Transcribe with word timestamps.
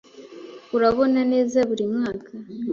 Urabona 0.75 1.21
neza 1.31 1.57
buri 1.69 1.85
mwaka. 1.93 2.29